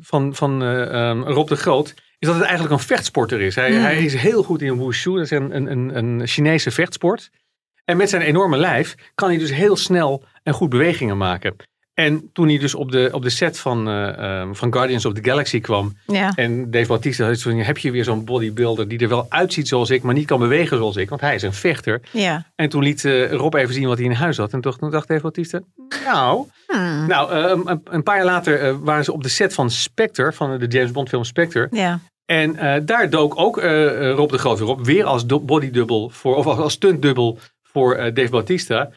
[0.00, 0.62] van, van
[1.24, 3.54] Rob de Groot is dat het eigenlijk een vechtsporter is.
[3.54, 3.80] Hij, mm.
[3.80, 5.12] hij is heel goed in wushu.
[5.12, 7.30] Dat is een, een, een Chinese vechtsport.
[7.86, 11.56] En met zijn enorme lijf kan hij dus heel snel en goed bewegingen maken.
[11.94, 15.12] En toen hij dus op de, op de set van, uh, um, van Guardians of
[15.12, 15.96] the Galaxy kwam.
[16.06, 16.32] Ja.
[16.34, 19.90] En Dave Bautista had van, heb je weer zo'n bodybuilder die er wel uitziet zoals
[19.90, 21.08] ik, maar niet kan bewegen zoals ik.
[21.08, 22.00] Want hij is een vechter.
[22.10, 22.46] Ja.
[22.54, 24.52] En toen liet uh, Rob even zien wat hij in huis had.
[24.52, 25.60] En toen, toen dacht Dave Bautista,
[26.04, 26.46] nou...
[26.66, 27.06] Hmm.
[27.06, 30.58] Nou, uh, een, een, paar jaar later waren ze op de set van Spectre, van
[30.58, 31.68] de James Bond film Spectre.
[31.70, 32.00] Ja.
[32.24, 33.56] En daar dook ook
[34.16, 34.84] Rob de Groot weer op.
[34.84, 37.38] Weer als bodydouble, voor, of als stuntdubbel
[37.76, 38.90] voor uh, Dave Bautista.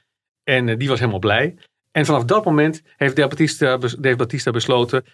[0.44, 1.56] En uh, die was helemaal blij.
[1.92, 5.06] En vanaf dat moment heeft Dave Bautista, Dave Bautista besloten...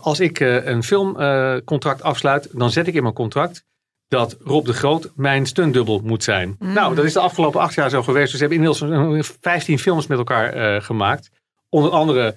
[0.00, 3.64] Als ik een filmcontract afsluit, dan zet ik in mijn contract...
[4.08, 6.56] dat Rob de Groot mijn stuntdubbel moet zijn.
[6.58, 6.72] Mm.
[6.72, 8.30] Nou, dat is de afgelopen acht jaar zo geweest.
[8.30, 11.30] Dus ze hebben inmiddels 15 films met elkaar gemaakt.
[11.68, 12.36] Onder andere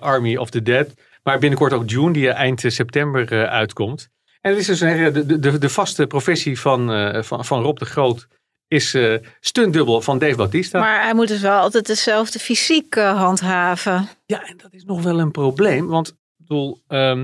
[0.00, 0.94] Army of the Dead.
[1.22, 4.08] Maar binnenkort ook June, die eind september uitkomt.
[4.40, 6.90] En het is dus een, de, de, de vaste professie van,
[7.24, 8.28] van, van Rob de Groot
[8.74, 10.80] is uh, stuntdubbel van Dave Bautista.
[10.80, 14.08] Maar hij moet dus wel altijd dezelfde fysiek uh, handhaven.
[14.26, 15.86] Ja, en dat is nog wel een probleem.
[15.86, 17.20] Want ik bedoel, um,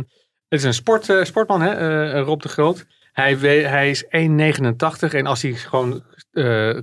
[0.48, 2.86] het is een sport, uh, sportman, hè, Rob de Groot.
[3.12, 4.10] Hij, hij is 1,89
[5.10, 6.02] en als hij gewoon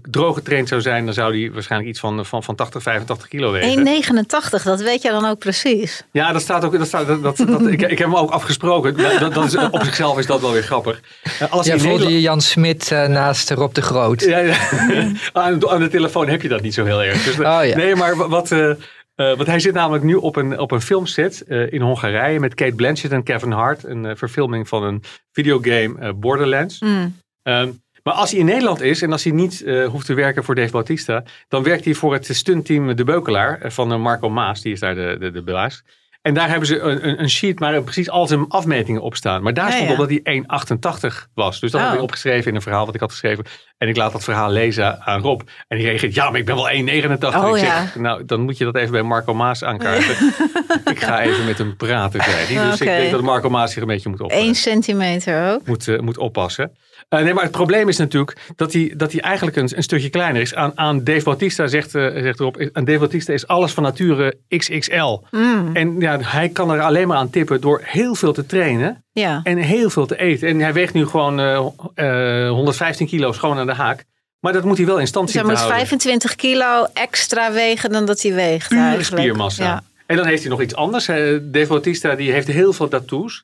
[0.02, 3.52] droog getraind zou zijn, dan zou hij waarschijnlijk iets van, van, van 80, 85 kilo
[3.52, 4.04] wegen.
[4.60, 6.04] 1,89, dat weet je dan ook precies.
[6.12, 6.78] Ja, dat staat ook.
[6.78, 8.98] Dat staat, dat, dat, dat ik, ik heb hem ook afgesproken.
[9.20, 11.02] Dat, dat is, op zichzelf is dat wel weer grappig.
[11.50, 12.12] Als ja, voelde Nederland...
[12.12, 14.22] je Jan Smit uh, naast Rob de Groot.
[14.22, 14.56] Ja, ja.
[15.34, 17.24] aan, aan, de telefoon heb je dat niet zo heel erg.
[17.24, 17.76] Dus, oh, ja.
[17.76, 18.52] Nee, maar wat.
[18.52, 18.76] Uh, uh,
[19.16, 22.76] want hij zit namelijk nu op een, op een filmset uh, in Hongarije met Kate
[22.76, 23.84] Blanchett en Kevin Hart.
[23.84, 26.80] Een uh, verfilming van een videogame Borderlands.
[26.80, 27.16] Mm.
[27.44, 30.56] Um, maar als hij in Nederland is en als hij niet hoeft te werken voor
[30.56, 34.62] Dave Bautista, dan werkt hij voor het stuntteam De Beukelaar van Marco Maas.
[34.62, 35.84] Die is daar de, de, de baas.
[36.22, 39.44] En daar hebben ze een, een, een sheet waar precies al zijn afmetingen op staan.
[39.44, 39.94] Maar daar Ja, stond ja.
[39.94, 41.60] op dat hij 1,88 was.
[41.60, 41.88] Dus dat Oh.
[41.88, 43.46] had ik opgeschreven in een verhaal wat ik had geschreven.
[43.78, 45.42] En ik laat dat verhaal lezen aan Rob.
[45.68, 47.36] En die reageert, ja, maar ik ben wel 1,89.
[47.36, 48.00] Oh, ik zeg, ja.
[48.02, 50.16] nou, dan moet je dat even bij Marco Maas aankaarten.
[50.94, 52.70] ik ga even met hem praten, zei hij.
[52.70, 55.66] Dus ik denk dat Marco Maas zich een beetje moet oppassen Eén centimeter ook.
[55.68, 56.72] moet, eh, moet oppassen.
[57.10, 60.10] Eh, nee, maar het probleem is natuurlijk dat hij, dat hij eigenlijk een, een stukje
[60.10, 60.56] kleiner is.
[60.56, 64.38] Aan, aan Dave Bautista zegt, eh, zegt erop, aan Dave Bautista is alles van nature
[64.48, 65.18] XXL.
[65.32, 65.70] Mm.
[65.74, 69.40] En ja, hij kan er alleen maar aan tippen door heel veel te trainen Ja.
[69.44, 70.48] en heel veel te eten.
[70.48, 74.04] En hij weegt nu gewoon eh, eh, 115 kilo schoon aan de haak.
[74.40, 75.88] Maar dat moet hij wel in stand Dus zien hij te moet houden.
[75.88, 79.22] 25 kilo extra wegen dan dat hij weegt Pure eigenlijk.
[79.22, 79.64] spiermassa.
[79.64, 79.84] Ja.
[80.06, 81.06] En dan heeft hij nog iets anders.
[81.06, 83.44] Dave Bautista die heeft heel veel tattoos.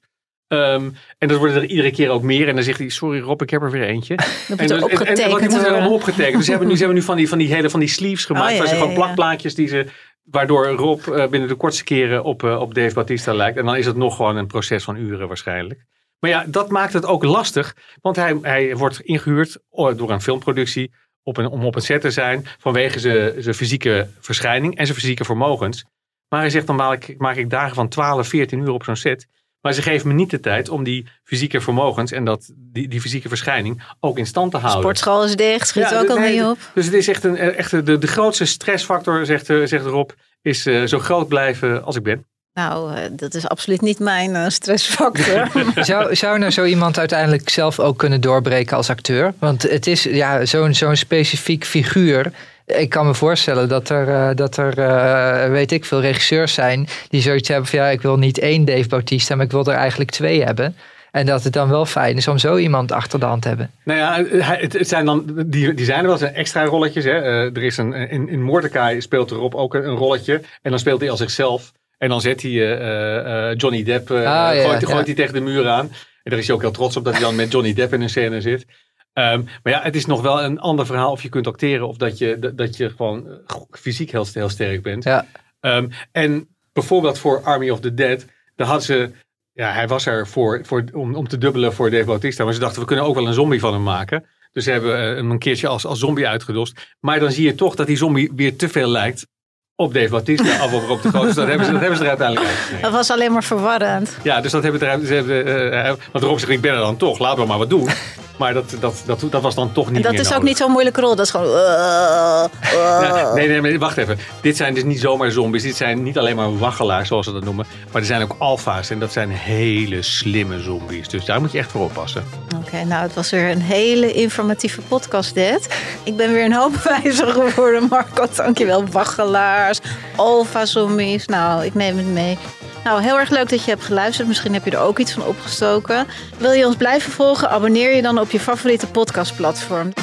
[0.53, 2.47] Ehm, en dat worden er iedere keer ook meer.
[2.47, 4.15] En dan zegt hij, sorry Rob, ik heb er weer eentje.
[4.49, 5.71] moet en, en, en, want die opgetekend er worden.
[5.71, 6.35] allemaal opgetekend.
[6.35, 8.25] Dus ze hebben nu, ze hebben nu van, die, van, die hele, van die sleeves
[8.25, 8.45] gemaakt.
[8.45, 9.85] Oh, ja, waar ze ja, gewoon plakplaatjes die ze...
[10.23, 13.57] Waardoor Rob eh, binnen de kortste keren op, eh, op Dave Bautista lijkt.
[13.57, 15.85] En dan is het nog gewoon een proces van uren waarschijnlijk.
[16.19, 17.75] Maar ja, dat maakt het ook lastig.
[18.01, 22.01] Want hij, hij wordt ingehuurd oh, door een filmproductie op een, om op een set
[22.01, 22.45] te zijn.
[22.59, 25.85] Vanwege zijn zijn fysieke verschijning en zijn fysieke vermogens.
[26.29, 28.95] Maar hij zegt dan maak ik, maak ik dagen van 12, 14 uur op zo'n
[28.95, 29.27] set.
[29.63, 33.01] Maar ze geven me niet de tijd om die fysieke vermogens en dat, die, die
[33.01, 34.81] fysieke verschijning ook in stand te houden.
[34.81, 36.57] Sportschool is dicht, schiet Ja, ook al nee, niet op.
[36.73, 40.09] Dus het is echt, een, echt de, de grootste stressfactor, zegt, eh, zegt Rob,
[40.41, 42.25] is eh, zo groot blijven als ik ben.
[42.53, 45.51] Nou, eh, dat is absoluut niet mijn stressfactor.
[45.85, 49.33] Zou, zou nou zo iemand uiteindelijk zelf ook kunnen doorbreken als acteur?
[49.39, 52.31] Want het is ja, zo'n zo'n specifiek figuur.
[52.65, 56.87] Ik kan me voorstellen dat er, eh, dat er eh, weet ik veel, regisseurs zijn
[57.09, 59.75] die zoiets hebben van ja, ik wil niet één Dave Bautista, maar ik wil er
[59.75, 60.75] eigenlijk twee hebben.
[61.11, 63.71] En dat het dan wel fijn is om zo iemand achter de hand te hebben.
[63.83, 67.03] Nou ja, hij- het, het zijn dan, die, die zijn er wel, zijn extra rolletjes.
[67.03, 67.11] Hè.
[67.21, 70.41] Eh, er is een, in, in Mordecai speelt erop ook een, een rolletje.
[70.61, 71.71] En dan speelt hij als zichzelf.
[71.97, 74.87] En dan zet hij eh, eh, Johnny Depp, eh, Ah, ja, gooit, ja.
[74.87, 75.85] gooit hij tegen de muur aan.
[76.23, 78.01] En daar is hij ook heel trots op dat hij dan met Johnny Depp in
[78.01, 78.65] een scène zit.
[79.13, 81.97] Ehm, maar ja, het is nog wel een ander verhaal of je kunt acteren of
[81.97, 85.03] dat je, dat, je gewoon eh, fysiek heel, heel sterk bent.
[85.03, 85.25] Ja.
[85.59, 89.11] Ehm, en bijvoorbeeld voor Army of the Dead, daar had ze,
[89.51, 92.59] ja, hij was er voor, voor, om, om te dubbelen voor Dave Bautista, maar ze
[92.59, 94.25] dachten we kunnen ook wel een zombie van hem maken.
[94.51, 96.95] Dus ze hebben eh, hem een keertje als, als zombie uitgedost.
[96.99, 99.27] Maar dan zie je toch dat die zombie weer te veel lijkt
[99.75, 101.25] op Dave Bautista of op Rob de Groot.
[101.25, 104.17] Dus dat hebben ze, dat hebben ze er uiteindelijk dat was alleen maar verwarrend.
[104.23, 106.97] Ja, dus dat hebben ze, ze hebben, eh, want Rob zegt ik ben er dan
[106.97, 107.89] toch, laten we maar wat doen.
[108.37, 110.57] Maar dat, dat, dat, dat was dan toch niet En dat meer is ook niet
[110.57, 111.15] zo'n moeilijke rol.
[111.15, 111.47] Dat is gewoon...
[111.47, 112.45] uh, uh.
[112.73, 114.17] Ja, nee, nee, nee, wacht even.
[114.41, 115.63] Dit zijn dus niet zomaar zombies.
[115.63, 117.65] Dit zijn niet alleen maar waggelaars, zoals ze dat noemen.
[117.91, 118.89] Maar er zijn ook alfa's.
[118.89, 121.07] En dat zijn hele slimme zombies.
[121.07, 122.23] Dus daar moet je echt voor oppassen.
[122.65, 125.75] Oké, nou het was weer een hele informatieve podcast dit.
[126.03, 128.25] Ik ben weer een hoop wijzer geworden, Marco.
[128.35, 128.87] Dankjewel.
[128.87, 129.79] Waggelaars,
[130.15, 131.25] alfa-zombies.
[131.25, 132.37] Nou, ik neem het mee.
[132.83, 134.27] Nou, heel erg leuk dat je hebt geluisterd.
[134.27, 136.07] Misschien heb je er ook iets van opgestoken.
[136.37, 137.49] Wil je ons blijven volgen?
[137.49, 139.93] Abonneer je dan op je favoriete podcastplatform.